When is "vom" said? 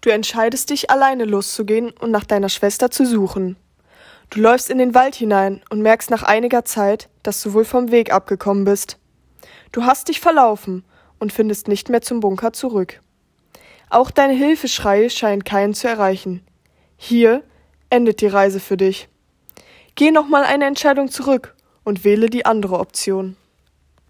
7.64-7.90